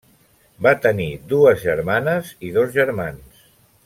[0.67, 3.45] Va tenir dues germanes i dos germans.